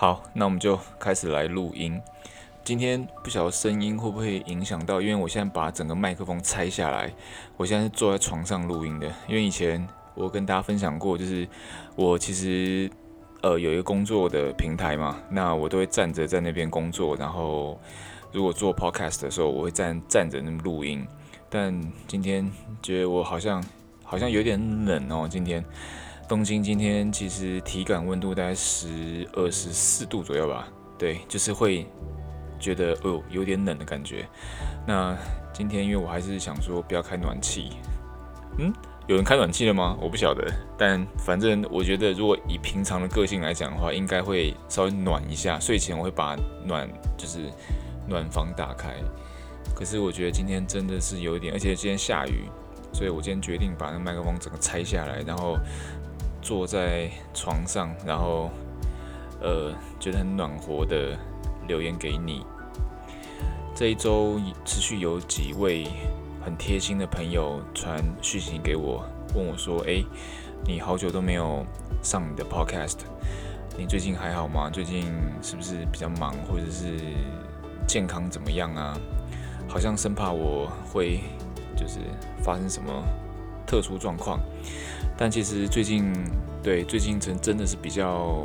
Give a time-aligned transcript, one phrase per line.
[0.00, 2.00] 好，那我们就开始来录音。
[2.64, 7.12] 今天不晓得声音会不会影响到，因为我现在把整个麦克风拆下来，
[7.58, 9.06] 我现在是坐在床上录音的。
[9.28, 11.46] 因为以前我跟大家分享过，就是
[11.96, 12.90] 我其实
[13.42, 17.78] 呃有一个工作的平台嘛，那我都会站着在那边工作，然后
[18.32, 21.06] 如果做 podcast 的时候，我会站站着那么录音。
[21.50, 21.78] 但
[22.08, 23.62] 今天觉得我好像
[24.02, 25.62] 好像有点冷哦，今天。
[26.30, 31.84] 东京今天其实体感温度大概十二十四度左右吧，对，就是会
[32.56, 34.24] 觉得哦有点冷的感觉。
[34.86, 35.12] 那
[35.52, 37.70] 今天因为我还是想说不要开暖气，
[38.58, 38.72] 嗯，
[39.08, 39.98] 有人开暖气了吗？
[40.00, 45.58] 我不晓得，但反正我觉得如果以平常的个性来讲的话，应该会稍微暖一下。
[45.58, 46.88] 睡前我会把暖
[47.18, 47.50] 就是
[48.06, 48.94] 暖房打开，
[49.74, 52.44] 可是我觉得今天真的是有一点，而且今天下雨，
[52.92, 55.58] 所以我今天决定把那麦克风整个拆下来，然后。
[56.42, 58.50] 坐在床上，然后，
[59.40, 61.16] 呃，觉得很暖和的
[61.68, 62.44] 留言给你。
[63.74, 65.86] 这一周持续有几位
[66.44, 70.04] 很贴心的朋友传讯息给我，问我说：“诶，
[70.66, 71.64] 你好久都没有
[72.02, 72.98] 上你的 podcast，
[73.78, 74.68] 你最近还好吗？
[74.70, 75.04] 最近
[75.40, 76.98] 是不是比较忙，或者是
[77.86, 78.98] 健康怎么样啊？
[79.68, 81.20] 好像生怕我会
[81.76, 82.00] 就是
[82.42, 82.90] 发生什么
[83.66, 84.40] 特殊状况。”
[85.20, 86.10] 但其实最近，
[86.62, 88.42] 对，最近真真的是比较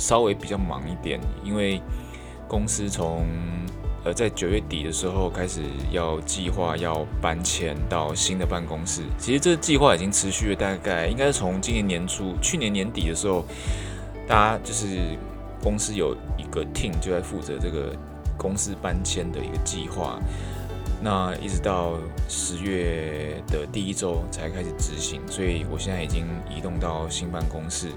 [0.00, 1.80] 稍微比较忙一点，因为
[2.48, 3.24] 公司从
[4.02, 5.60] 呃在九月底的时候开始
[5.92, 9.02] 要计划要搬迁到新的办公室。
[9.16, 13.44] 其实这个计划已经持续了大概应该是从今年年初，去年年底的时候，
[14.26, 15.16] 大家就是
[15.62, 17.94] 公司有一个 team 就在负责这个
[18.36, 20.18] 公司搬迁的一个计划。
[21.00, 21.96] 那一直到
[22.28, 27.92] 十月的第一周才开始执行，所以我现在已经移动到新办公室。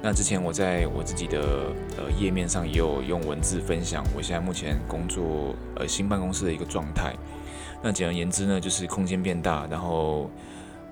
[0.00, 7.12] 那之前我在我自己的呃页面上也有用文字分享，我现在目前工作呃新办公室的一个状态。
[7.82, 10.30] 那简而言之呢，就是空间变大，然后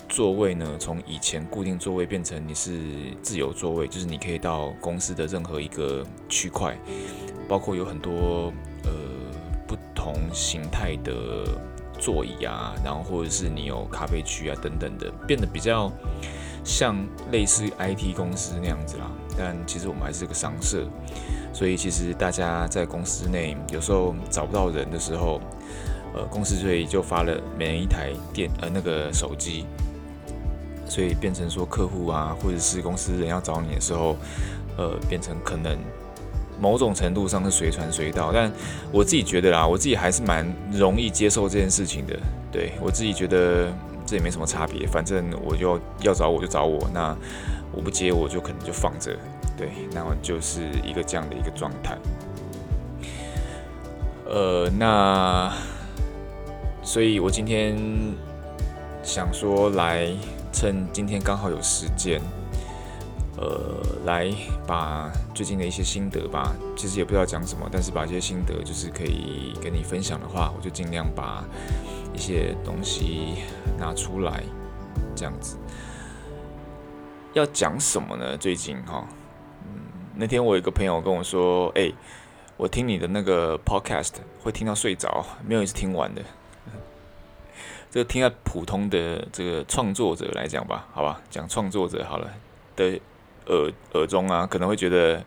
[0.08, 2.80] 座位呢从以前固定座位变成你是
[3.22, 6.76] 自由座位，就是你可以到公司的任何一个区块，
[7.46, 8.52] 包括有很多。
[10.06, 11.12] 同形态的
[11.98, 15.90] 座椅啊，然后或者是你有咖啡区啊等等的，变得比较
[16.62, 16.94] 像
[17.32, 19.10] 类似 IT 公司那样子啦。
[19.36, 20.86] 但其实我们还是个商社，
[21.52, 25.40] 所以其实大家在公司内有时候找不到人的时候，
[26.14, 29.66] 呃，公司所以就发了每人一台电呃那个手机，
[30.88, 34.16] 所以变成说客户啊或者是公司人要找你的时候，
[34.76, 35.76] 呃，变成可能。
[36.60, 38.50] 某种程度上是随传随到，但
[38.90, 42.18] 我自己觉得啦，我自己还是蛮容易接受这件事情的。
[42.50, 43.72] 对，我自己觉得
[44.06, 47.16] 这也没什么差别，反正我就要找我就找我，那
[47.72, 49.14] 我不接我就可能就放着。
[49.56, 51.96] 对，那么就是一个这样的一个状态。
[54.28, 55.52] 呃，那
[56.82, 57.76] 所以我今天
[59.02, 60.08] 想说来
[60.52, 62.20] 趁今天刚好有时间。
[63.38, 64.32] 呃，来
[64.66, 71.44] 把最近的一些心得吧，其实也不知道讲什么，但是把这些心得就是可以跟你分享的话，我就尽量把
[72.14, 73.42] 一些东西
[73.78, 74.42] 拿出来，
[75.14, 75.58] 这样子。
[77.34, 78.38] 要讲什么呢？
[78.38, 79.06] 最近哈，
[79.66, 79.82] 嗯，
[80.14, 81.92] 那天我有一个朋友跟我说，哎，
[82.56, 86.22] 我听你的那个 podcast 会听到睡着，没有一次听完的。
[87.90, 92.30] 这个听在普通的这个创作者来讲吧，好吧，讲创作者好了
[92.74, 92.98] 的。
[93.46, 95.24] 耳耳中啊，可能会觉得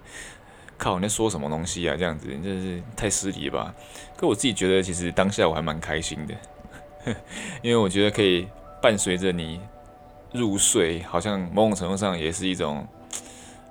[0.78, 3.74] 靠你在说什么东西啊，这样子真是太失礼吧。
[4.16, 6.36] 可我自己觉得，其实当下我还蛮开心的，
[7.62, 8.48] 因为我觉得可以
[8.82, 9.60] 伴随着你
[10.34, 12.88] 入睡，好像某种程度上也是一种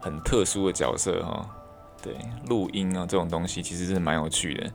[0.00, 1.48] 很特殊的角色哈。
[2.02, 2.14] 对，
[2.48, 4.70] 录音啊这种东西其实是蛮有趣的。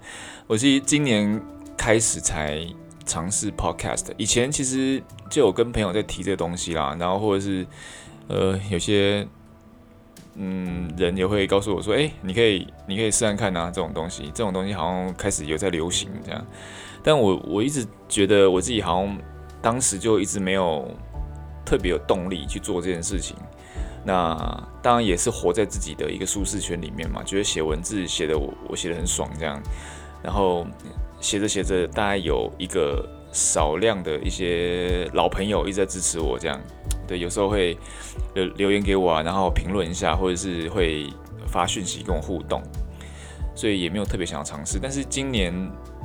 [0.48, 1.42] 我是今年
[1.78, 2.60] 开始才
[3.06, 7.66] 尝试 podcast，以前其实就有跟朋友在提这东西啦，然后或者是
[8.28, 9.28] 呃有些。
[10.36, 16.46] 嗯，人也会告诉我说：“诶，你可以，你可以试试看啊，这种东西，这种东西好像开始有在流行这样。”
[17.04, 19.18] 但我我一直觉得我自己好像
[19.62, 20.90] 当时就一直没有
[21.66, 23.36] 特别有动力去做这件事情。
[24.06, 24.36] 那
[24.82, 29.62] 当然也是活在自己的一个舒适圈里面嘛，觉得写文字写的我我写的很爽这样。
[30.24, 30.66] 然后
[31.20, 36.60] 写着写着，大概有一个少量的一些老朋友一直在支持我这样。
[37.18, 37.78] 有时候会
[38.34, 41.08] 留留言给我啊，然后评论一下，或者是会
[41.48, 42.62] 发讯息跟我互动，
[43.56, 44.80] 所以也没有特别想要尝试。
[44.82, 45.54] 但是今年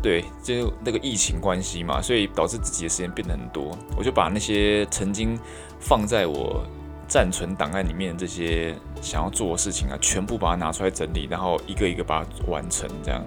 [0.03, 5.37] 对，就那个疫情关系嘛，所以导致自己的时间变得很多，我就把那些曾经
[5.81, 6.65] 放在我
[7.09, 13.25] 暂存档案里面这些想要做的事情啊，全部把它拿出来整理，然后一个一个把它完成，这样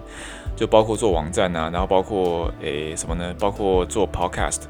[0.56, 3.34] 就包括做网站啊，然后包括诶、什么呢？
[3.38, 4.62] 包括做 podcast，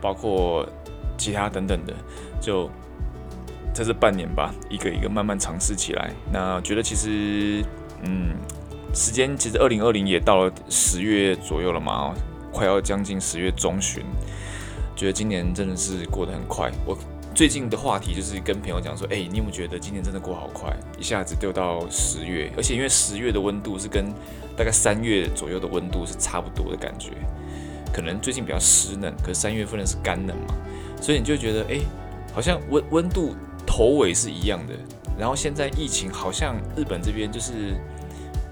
[0.00, 0.68] 包括
[1.16, 1.94] 其他等等的，
[2.40, 2.68] 就
[3.72, 6.12] 在这半年吧，一个一个慢慢尝试起来。
[6.32, 7.64] 那觉得其实，
[8.02, 8.34] 嗯，
[8.94, 12.14] 时间其实二零二零也到了十月左右了嘛，
[12.52, 14.02] 快要将近十月中旬，
[14.96, 16.70] 觉得今年真的是过得很快。
[16.86, 16.96] 我。
[17.32, 20.76] 最近的话题就是跟朋友讲说，哎、你有没有觉得今年真的过好快？
[20.98, 24.12] 一下子就到十月，而且因为十月的温度是跟
[24.56, 27.12] 大概三月左右的温度是差不多的感觉，
[27.94, 30.54] 可能最近比较湿冷，可是三月份的是干冷嘛，
[31.00, 31.78] 所以你就觉得，哎、
[32.32, 33.34] 好像温温度
[33.66, 34.74] 头尾是一样的。
[35.18, 37.74] 然后现在疫情好像日本这边就是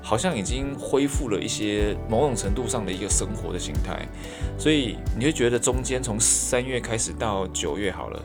[0.03, 4.07] 好像已经恢复了一些某种程度上的一个生活的形态，
[4.59, 8.23] 所以你会觉得中间从三月开始到九月好了。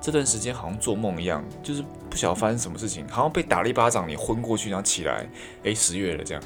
[0.00, 5.28] 这段时间好像做梦一样，就是不晓得发生什么事情，好像被打了一巴掌，你昏过去，然后起来，
[5.62, 6.42] 哎，十月了这样。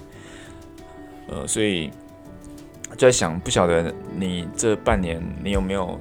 [1.29, 1.89] 呃，所以
[2.97, 5.97] 就在想，不晓得你这半年你有没有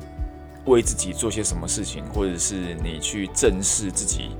[0.65, 4.31] 为自己做些什么事情，或者是你去正视自己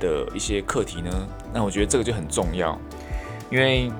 [0.00, 1.10] 的一些课题呢？
[1.52, 2.78] 那我觉得这个就很重要，
[3.50, 3.90] 因为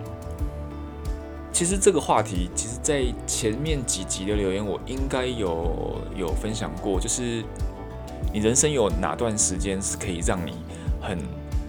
[1.52, 7.44] 其实这个话题，其实在前面几集的留言，我应该有有分享过，就是。
[8.30, 10.52] 你人生有哪段时间是可以让你
[11.00, 11.18] 很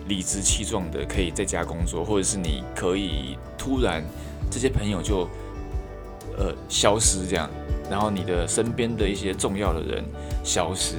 [0.10, 4.04] 理直气壮的可以在家工作，或者是你可以突然
[4.52, 5.26] 这些朋友就
[6.38, 7.50] 呃消失这样，
[7.90, 10.04] 然后你的身边的一些重要的人
[10.44, 10.96] 消失，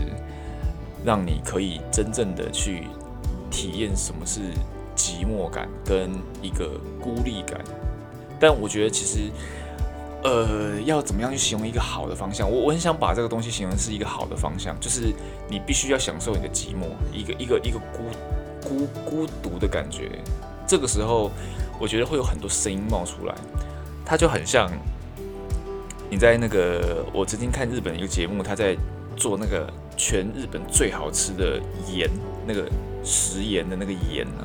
[1.05, 2.85] 让你可以真正的去
[3.51, 4.41] 体验什么是
[4.97, 6.11] 寂寞感跟
[6.43, 6.71] 一个
[7.01, 7.61] 孤立感。
[8.39, 9.31] 但我觉得其实。
[10.23, 12.47] 呃，要怎么样去形容一个好的方向？
[12.47, 15.15] 我我很想把这个东西形容是一个好的方向，就是
[15.49, 18.05] 你必须要享受你的寂寞，一个一个一个孤
[18.63, 20.11] 孤孤独的感觉。
[20.67, 21.31] 这个时候，
[21.81, 23.35] 我觉得会有很多声音冒出来，
[24.05, 24.71] 它就很像
[26.11, 28.77] 你在那个我曾经看日本一个节目，他在
[29.17, 32.11] 做那个全日本最好吃的盐，
[32.47, 32.69] 那个
[33.05, 34.45] 食盐的那个盐呢，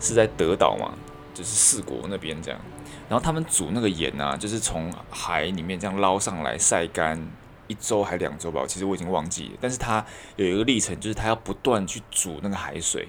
[0.00, 0.92] 是在德岛嘛，
[1.32, 2.60] 就是四国那边这样。
[3.08, 7.20] 然后他们煮那个盐啊，就是从海里面这样捞上来晒干
[7.68, 9.50] 一周还两周吧，其实我已经忘记了。
[9.60, 10.04] 但是它
[10.36, 13.08] 有一个历程，就是它要不断去煮那个海水，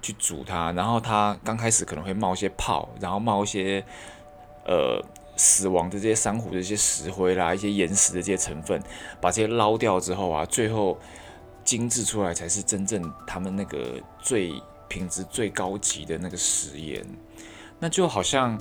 [0.00, 0.72] 去煮它。
[0.72, 3.84] 然后它刚开始可能会冒一些泡，然后冒一些
[4.64, 5.04] 呃
[5.40, 8.82] 死亡的这些珊瑚的这些石灰啦，一些岩石的这些成分，
[9.20, 10.98] 把这些捞掉之后啊，最后
[11.64, 14.52] 精制出来才是真正他们那个最
[14.88, 17.04] 品质最高级的那个食盐。
[17.78, 18.60] 那就好像。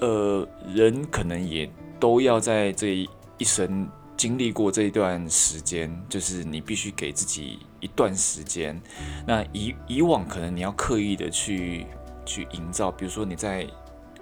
[0.00, 1.70] 呃，人可能也
[2.00, 3.08] 都要在这
[3.38, 8.78] 一生经历过这一段时间，就是你必须给自己一段时间。
[9.24, 11.86] 那以以往可能你要刻意的去
[12.26, 13.64] 去营造，比如说你在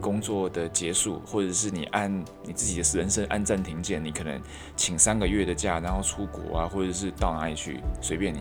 [0.03, 2.13] 工作的结束，或者是你按
[2.43, 4.39] 你自己的人生按暂停键，你可能
[4.77, 8.41] 请三个月的假，然后出国啊，或者是到哪里去，随便你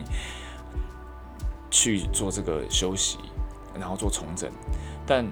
[1.70, 3.16] 去做这个休息，
[3.78, 4.50] 然后做重整，
[5.06, 5.24] 但。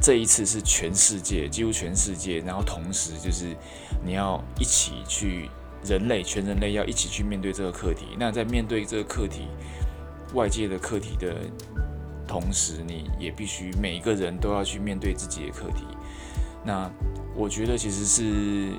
[0.00, 3.54] 这一次是全世界，几乎全世界，然后同时就是
[4.04, 5.48] 你要一起去，
[5.84, 8.16] 人类全人类要一起去面对这个课题。
[8.18, 9.46] 那在面对这个课题，
[10.34, 11.36] 外界的课题的
[12.26, 15.84] 同时，你也必须每一个人都要去面对自己的课题。
[16.64, 16.90] 那
[17.34, 18.22] 我觉得其实是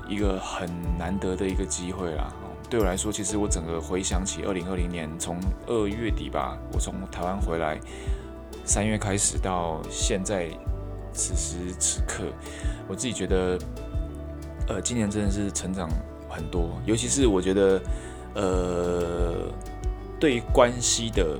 [0.08, 2.32] 一个很难得的一个机会啦。
[2.70, 7.78] 对我来说，其实我整个回想起二零二零年，从二月底吧，我从台湾回来，
[8.64, 10.48] 三月开始到现在。
[11.16, 12.24] 此时此刻，
[12.88, 13.56] 我自己觉得，
[14.66, 15.88] 呃，今年真的是成长
[16.28, 17.80] 很多，尤其是我觉得，
[18.34, 19.48] 呃，
[20.18, 21.38] 对于关系的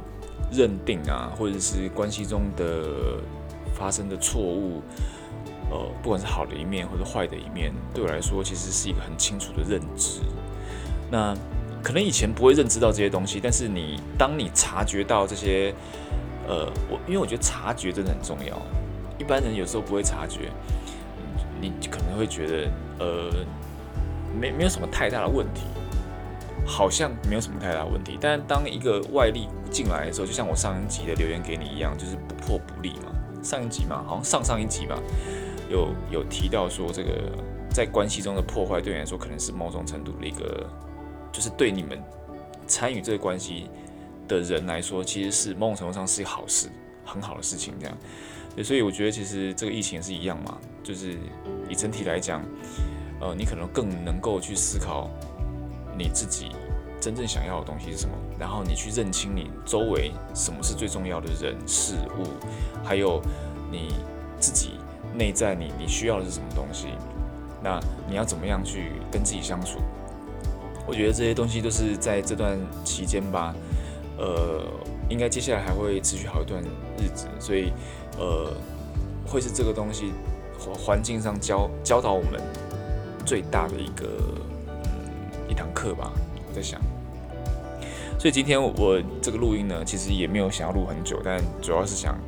[0.51, 3.19] 认定啊，或者是关系中的
[3.75, 4.83] 发生的错误，
[5.71, 10.21] 呃，不管是好的一面或者坏的一面，对我来说，其实是一个很清楚的认知。
[11.11, 11.35] 那
[11.83, 15.75] 可能以前不会认知到这些东西，但是你当你察觉到这些，
[16.49, 18.61] 呃，我因为我觉得察觉真的很重要。
[19.19, 20.51] 一般人有时候不会察觉，
[21.61, 23.31] 你可能会觉得，呃，
[24.41, 25.63] 没没有什么太大的问题，
[26.67, 28.19] 好像没有什么太大问题。
[28.21, 33.13] 但当一个外力进来的时候，就像我上一集的留言给你一样，就是不破不立嘛。
[33.43, 34.99] 上一集嘛，好像上上一集吧，
[35.69, 37.11] 有有提到说，这个
[37.71, 40.67] 在关系中的破坏对你来说，可能是某种程度的一个，
[41.31, 42.03] 就是对你们
[42.67, 43.69] 参与这个关系
[44.27, 46.69] 的人来说，其实是某种程度上是好事，
[47.05, 47.95] 很好的事情，这样。
[48.65, 51.19] 所以我觉得其实这个疫情是一样嘛，就是
[51.69, 52.43] 以整体来讲，
[53.21, 55.11] 呃，你可能更能够去思考
[55.97, 56.51] 你自己
[57.01, 62.27] 真正想要的东西是什么，然后你去认清你周围什么是最重要的人事物，
[62.83, 63.21] 还有
[63.71, 63.95] 你
[64.41, 64.79] 自己
[65.15, 66.89] 内在你你需要的是什么东西，
[67.63, 69.79] 那你要怎么样去跟自己相处？
[70.87, 73.55] 我觉得这些东西都是在这段期间吧，
[74.17, 74.63] 呃，
[75.09, 76.63] 应该接下来还会持续好一段
[76.99, 77.73] 日子，所以
[78.19, 78.51] 呃，
[79.27, 80.13] 会是这个东西
[80.59, 82.41] 环环境上教教导我们
[83.27, 84.09] 最大的一个。
[85.85, 86.11] 课吧，
[86.49, 86.81] 我在想，
[88.19, 92.19] 所以今天我这个录音呢，其实也没有想要录很久，但主要是想，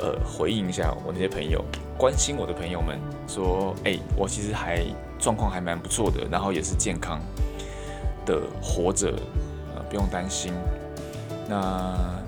[0.00, 1.64] 呃，回应一下我那些朋友，
[1.96, 4.82] 关心我的朋友们，说，哎、我其实还
[5.16, 7.20] 状况还蛮不错的，然后也是健康
[8.24, 9.14] 的活着，
[9.76, 10.52] 呃，不用担心。
[11.48, 12.20] 那，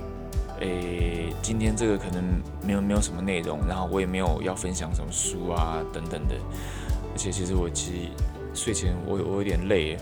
[0.61, 2.23] 诶、今天这个可能
[2.64, 6.37] 没有没有什么内容，然后我也没有要分享什么书啊等等的，
[7.12, 7.99] 而且其实我其实。
[8.54, 9.97] 睡前我我有点累，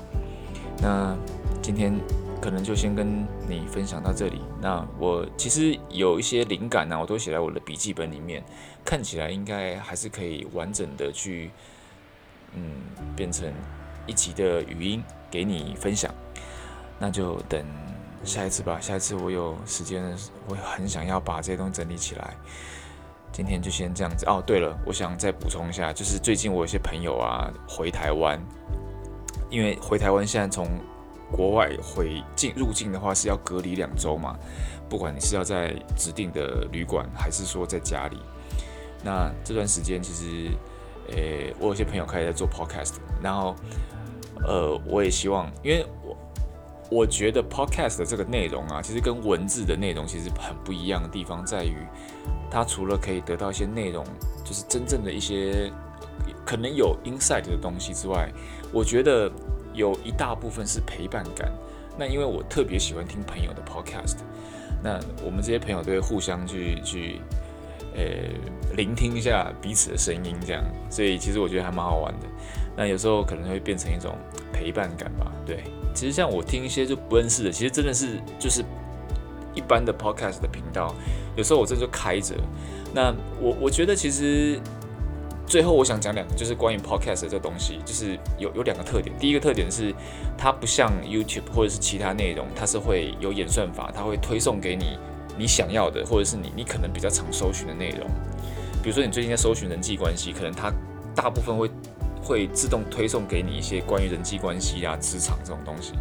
[0.80, 1.16] 那
[1.62, 1.98] 今天
[2.40, 4.40] 可能就先跟你分享到这里。
[4.60, 8.44] 那我其实有一些灵感呢、我都写在我的笔记本里面，
[8.84, 11.50] 看起来应该还是可以完整的去，
[12.54, 12.72] 嗯，
[13.16, 13.52] 变成
[14.06, 16.12] 一集的语音给你分享。
[16.98, 17.64] 那就等
[18.24, 20.02] 下一次吧，下一次我有时间，
[20.48, 22.34] 我很想要把这些东西整理起来。
[23.32, 24.42] 今天就先这样子哦。
[24.46, 28.40] 对了，我想再补充一下，就是最近我有些朋友啊回台湾，
[29.50, 30.66] 因为回台湾现在从
[31.30, 34.36] 国外回进入境的话是要隔离两周嘛，
[34.88, 38.18] 不管你是要在指定的旅馆还是说在家里，
[39.02, 40.50] 那这段时间其实，
[41.10, 43.54] 诶，我有些朋友开始在做 podcast，然后，
[44.44, 46.16] 呃，我也希望，因为我
[46.88, 51.76] 我觉得 podcast 的这个内容啊，其实跟文字的内容其实很不一样的地方在于。
[52.48, 54.04] 它除了可以得到一些内容，
[54.44, 55.68] 就是真正的一些
[56.46, 58.32] 可能有 insight 的东西之外，
[58.72, 59.30] 我觉得
[59.74, 61.52] 有一大部分是陪伴感。
[61.98, 64.18] 那因为我特别喜欢听朋友的 podcast，
[64.82, 67.20] 那我们这些朋友都会互相去去
[67.96, 68.04] 呃
[68.76, 72.26] 聆听一下彼此的声音，这样，所以其实我觉得还蛮好玩的。
[72.76, 74.16] 那有时候可能会变成一种
[74.52, 75.32] 陪伴感吧。
[75.44, 78.64] 对，其实像我听一些就不认识的，其实真的是就是。
[79.54, 80.94] 一般的 podcast 的频道，
[81.34, 82.34] 有时候我这就开着。
[82.92, 83.10] 那
[83.40, 84.60] 我我觉得其实
[85.46, 89.16] 最后我想讲两个，就是关于 podcast 的这东西，就是有有两个特点。
[89.18, 89.94] 第一个特点是
[90.36, 94.98] 它不像 YouTube 或者是其他内容，它是会有演算法，它会推送给你
[95.38, 98.08] 你想要的，或者是你你可能比较常搜寻的内容。
[98.82, 100.72] 比如说你最近在搜寻人际关系，可能它
[101.14, 101.70] 大部分会
[102.22, 105.92] 会自动推送给你一些关于人际关系啊、职场这种东西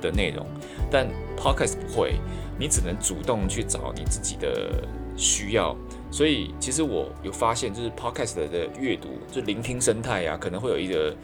[0.00, 0.46] 的内容，
[0.90, 2.14] 但 podcast 不会。
[2.58, 5.74] 你只能主动去找你自己的需要，
[6.10, 11.14] 所以其实我有发现，就是 podcast 的阅读，就聆听生态啊，可能会有一个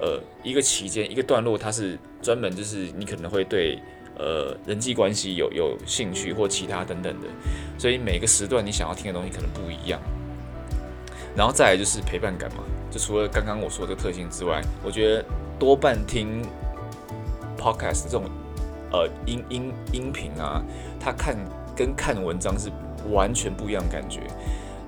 [0.00, 3.78] 呃一个期间一个段落，它是专门就是你可能会对
[4.18, 7.28] 呃人际关系有有兴趣或其他等等的，
[7.78, 10.00] 所以每个时段你想要听的东西可能不一样。
[11.36, 15.24] 然后再来就是陪伴感嘛，就除了刚刚我说的特性之外，我觉得
[15.58, 16.42] 多半听
[17.56, 18.24] podcast 这种。
[18.94, 20.62] 呃，音音音频啊，
[21.00, 21.34] 它看
[21.74, 22.70] 跟看文章是
[23.10, 24.20] 完全不一样的感觉，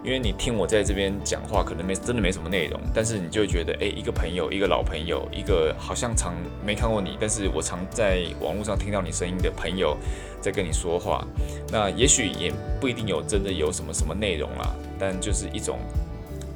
[0.05, 9.97] 因为你听我在这边讲话，可能没真的没什么内容，但是你就会觉得，哎，一个朋友，一个老朋友，一个好像常没看过你，但是我常在网络上听到你声音的朋友
[10.41, 11.27] 在跟你说话，
[11.71, 15.79] 那也许也不一定有真的有什么什么内容啦，但就是一种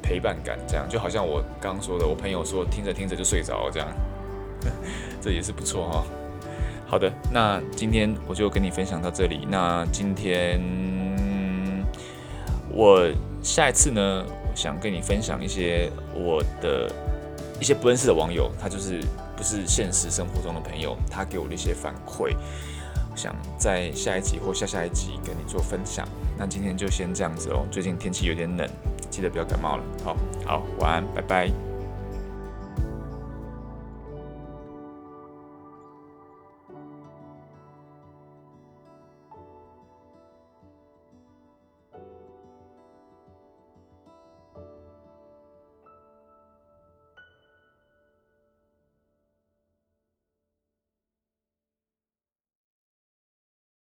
[0.02, 3.88] 陪伴感，这样就好像我刚刚说的，我朋友说听着听着就睡着这样，
[5.22, 6.04] 这也是不错哈。
[6.86, 9.46] 好的，那今天我就跟你分享到这里。
[9.50, 10.58] 那今天
[12.78, 13.10] 我
[13.42, 16.88] 下一次呢，想跟你分享一些我的
[17.58, 19.00] 一些不认识的网友，他就是
[19.36, 22.36] 不是现实生活中的朋友，他给我的一些反馈，
[23.16, 26.06] 想在下一集或下下一集跟你做分享。
[26.38, 28.70] 那今天就先这样子哦，最近天气有点冷，
[29.10, 29.82] 记得不要感冒了。
[30.04, 30.16] 好，
[30.46, 31.67] 好，晚安，拜拜。